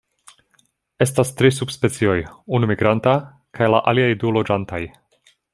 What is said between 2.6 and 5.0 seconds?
migranta, kaj la aliaj du loĝantaj.